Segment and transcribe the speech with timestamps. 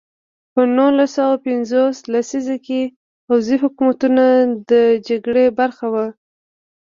[0.53, 2.81] په نولس سوه پنځوس لسیزه کې
[3.25, 3.97] پوځي حکومت
[4.69, 4.71] د
[5.07, 6.05] جګړې برخه وه.